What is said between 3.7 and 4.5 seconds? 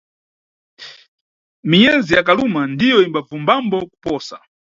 kuposa.